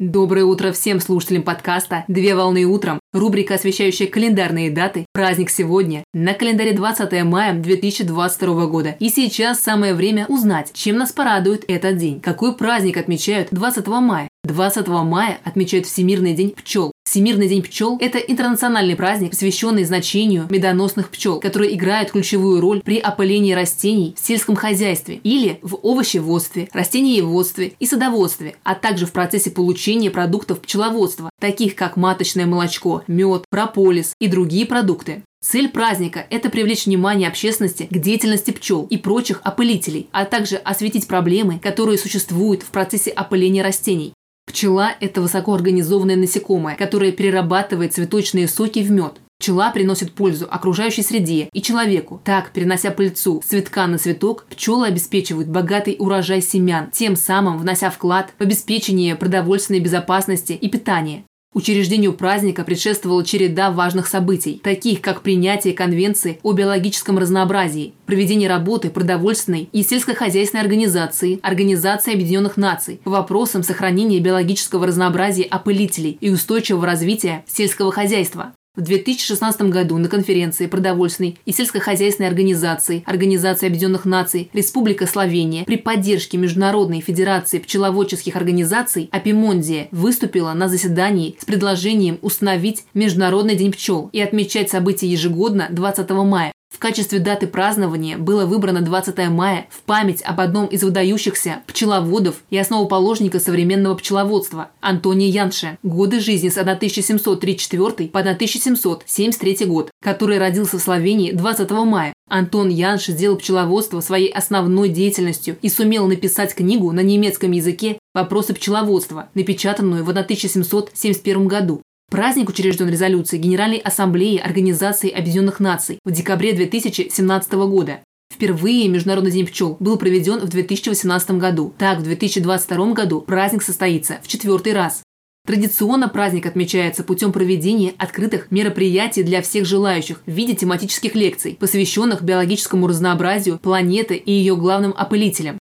Доброе 0.00 0.44
утро 0.44 0.70
всем 0.70 1.00
слушателям 1.00 1.42
подкаста 1.42 2.04
«Две 2.06 2.36
волны 2.36 2.64
утром». 2.64 3.00
Рубрика, 3.12 3.54
освещающая 3.54 4.06
календарные 4.06 4.70
даты. 4.70 5.06
Праздник 5.12 5.50
сегодня. 5.50 6.04
На 6.14 6.34
календаре 6.34 6.72
20 6.72 7.24
мая 7.24 7.52
2022 7.54 8.66
года. 8.66 8.94
И 9.00 9.08
сейчас 9.08 9.58
самое 9.58 9.94
время 9.94 10.26
узнать, 10.28 10.70
чем 10.72 10.98
нас 10.98 11.10
порадует 11.10 11.64
этот 11.66 11.96
день. 11.96 12.20
Какой 12.20 12.54
праздник 12.54 12.96
отмечают 12.96 13.48
20 13.50 13.88
мая? 13.88 14.28
20 14.48 14.88
мая 14.88 15.38
отмечают 15.44 15.86
Всемирный 15.86 16.32
день 16.32 16.50
пчел. 16.50 16.90
Всемирный 17.04 17.48
день 17.48 17.62
пчел– 17.62 17.96
это 18.00 18.18
интернациональный 18.18 18.96
праздник, 18.96 19.30
посвященный 19.30 19.84
значению 19.84 20.46
медоносных 20.50 21.10
пчел, 21.10 21.38
которые 21.40 21.74
играют 21.74 22.10
ключевую 22.10 22.60
роль 22.60 22.80
при 22.82 22.98
опылении 22.98 23.52
растений 23.52 24.14
в 24.18 24.26
сельском 24.26 24.56
хозяйстве 24.56 25.20
или 25.22 25.58
в 25.62 25.76
овощеводстве, 25.82 26.68
растениеводстве 26.72 27.74
и 27.78 27.86
садоводстве, 27.86 28.56
а 28.64 28.74
также 28.74 29.06
в 29.06 29.12
процессе 29.12 29.50
получения 29.50 30.10
продуктов 30.10 30.60
пчеловодства, 30.60 31.30
таких 31.40 31.74
как 31.74 31.96
маточное 31.96 32.46
молочко, 32.46 33.04
мед, 33.06 33.44
прополис 33.50 34.14
и 34.18 34.28
другие 34.28 34.66
продукты. 34.66 35.22
Цель 35.40 35.68
праздника– 35.68 36.26
это 36.30 36.50
привлечь 36.50 36.86
внимание 36.86 37.28
общественности 37.28 37.86
к 37.88 37.96
деятельности 37.96 38.50
пчел 38.50 38.86
и 38.90 38.96
прочих 38.96 39.40
опылителей, 39.44 40.08
а 40.10 40.24
также 40.24 40.56
осветить 40.56 41.06
проблемы, 41.06 41.60
которые 41.60 41.96
существуют 41.96 42.62
в 42.62 42.70
процессе 42.70 43.10
опыления 43.10 43.62
растений. 43.62 44.12
Пчела– 44.48 44.94
это 45.00 45.20
высокоорганизованное 45.20 46.16
насекомое, 46.16 46.74
которое 46.74 47.12
перерабатывает 47.12 47.92
цветочные 47.92 48.48
соки 48.48 48.78
в 48.78 48.90
мед. 48.90 49.20
Пчела 49.38 49.70
приносит 49.70 50.14
пользу 50.14 50.48
окружающей 50.50 51.02
среде 51.02 51.48
и 51.52 51.62
человеку. 51.62 52.20
Так, 52.24 52.50
перенося 52.50 52.90
пыльцу 52.90 53.40
с 53.44 53.48
цветка 53.48 53.86
на 53.86 53.98
цветок, 53.98 54.46
пчелы 54.50 54.88
обеспечивают 54.88 55.48
богатый 55.48 55.96
урожай 55.98 56.40
семян, 56.40 56.90
тем 56.90 57.14
самым 57.14 57.58
внося 57.58 57.90
вклад 57.90 58.32
в 58.38 58.42
обеспечение 58.42 59.14
продовольственной 59.14 59.80
безопасности 59.80 60.54
и 60.54 60.68
питания. 60.68 61.24
Учреждению 61.54 62.12
праздника 62.12 62.62
предшествовала 62.62 63.24
череда 63.24 63.70
важных 63.70 64.06
событий, 64.06 64.60
таких 64.62 65.00
как 65.00 65.22
принятие 65.22 65.72
Конвенции 65.72 66.38
о 66.42 66.52
биологическом 66.52 67.18
разнообразии, 67.18 67.94
проведение 68.04 68.50
работы 68.50 68.90
продовольственной 68.90 69.68
и 69.72 69.82
сельскохозяйственной 69.82 70.62
организации, 70.62 71.40
Организации 71.42 72.12
Объединенных 72.12 72.58
Наций 72.58 73.00
по 73.02 73.10
вопросам 73.10 73.62
сохранения 73.62 74.20
биологического 74.20 74.86
разнообразия 74.86 75.44
опылителей 75.44 76.18
и 76.20 76.30
устойчивого 76.30 76.84
развития 76.84 77.44
сельского 77.48 77.92
хозяйства, 77.92 78.52
в 78.78 78.82
2016 78.82 79.62
году 79.62 79.98
на 79.98 80.08
конференции 80.08 80.66
продовольственной 80.66 81.36
и 81.44 81.52
сельскохозяйственной 81.52 82.28
организации 82.28 83.02
Организации 83.04 83.66
Объединенных 83.66 84.04
Наций 84.04 84.50
Республика 84.52 85.06
Словения 85.06 85.64
при 85.64 85.76
поддержке 85.76 86.38
Международной 86.38 87.00
Федерации 87.00 87.58
пчеловодческих 87.58 88.36
организаций 88.36 89.08
Апимондия 89.10 89.88
выступила 89.90 90.52
на 90.52 90.68
заседании 90.68 91.36
с 91.40 91.44
предложением 91.44 92.18
установить 92.22 92.84
Международный 92.94 93.56
день 93.56 93.72
пчел 93.72 94.10
и 94.12 94.20
отмечать 94.20 94.70
событие 94.70 95.10
ежегодно 95.10 95.66
20 95.70 96.10
мая. 96.10 96.52
В 96.78 96.80
качестве 96.80 97.18
даты 97.18 97.48
празднования 97.48 98.16
было 98.16 98.46
выбрано 98.46 98.82
20 98.82 99.18
мая 99.30 99.66
в 99.68 99.80
память 99.80 100.22
об 100.22 100.38
одном 100.38 100.66
из 100.66 100.84
выдающихся 100.84 101.62
пчеловодов 101.66 102.36
и 102.50 102.56
основоположника 102.56 103.40
современного 103.40 103.96
пчеловодства 103.96 104.70
Антония 104.80 105.28
Янше, 105.28 105.78
годы 105.82 106.20
жизни 106.20 106.50
с 106.50 106.56
1734 106.56 108.08
по 108.10 108.20
1773 108.20 109.66
год, 109.66 109.90
который 110.00 110.38
родился 110.38 110.78
в 110.78 110.82
Словении 110.82 111.32
20 111.32 111.68
мая. 111.70 112.12
Антон 112.28 112.68
Янш 112.68 113.06
сделал 113.06 113.38
пчеловодство 113.38 114.00
своей 114.00 114.30
основной 114.30 114.88
деятельностью 114.90 115.56
и 115.60 115.68
сумел 115.68 116.06
написать 116.06 116.54
книгу 116.54 116.92
на 116.92 117.00
немецком 117.00 117.50
языке 117.50 117.98
«Вопросы 118.14 118.54
пчеловодства», 118.54 119.30
напечатанную 119.34 120.04
в 120.04 120.10
1771 120.10 121.48
году. 121.48 121.82
Праздник 122.10 122.48
учрежден 122.48 122.88
резолюцией 122.88 123.42
Генеральной 123.42 123.78
Ассамблеи 123.78 124.38
Организации 124.38 125.10
Объединенных 125.10 125.60
Наций 125.60 125.98
в 126.06 126.10
декабре 126.10 126.54
2017 126.54 127.52
года. 127.52 128.00
Впервые 128.32 128.88
Международный 128.88 129.30
день 129.30 129.46
пчел 129.46 129.76
был 129.78 129.98
проведен 129.98 130.38
в 130.38 130.48
2018 130.48 131.32
году. 131.32 131.74
Так, 131.76 131.98
в 131.98 132.04
2022 132.04 132.92
году 132.92 133.20
праздник 133.20 133.62
состоится 133.62 134.20
в 134.22 134.28
четвертый 134.28 134.72
раз. 134.72 135.02
Традиционно 135.46 136.08
праздник 136.08 136.46
отмечается 136.46 137.04
путем 137.04 137.30
проведения 137.30 137.94
открытых 137.98 138.50
мероприятий 138.50 139.22
для 139.22 139.42
всех 139.42 139.66
желающих 139.66 140.22
в 140.24 140.30
виде 140.30 140.54
тематических 140.54 141.14
лекций, 141.14 141.56
посвященных 141.60 142.22
биологическому 142.22 142.86
разнообразию 142.86 143.58
планеты 143.58 144.16
и 144.16 144.32
ее 144.32 144.56
главным 144.56 144.94
опылителям. 144.96 145.58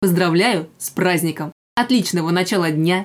Поздравляю 0.00 0.68
с 0.78 0.90
праздником! 0.90 1.52
Отличного 1.74 2.30
начала 2.30 2.70
дня 2.70 3.04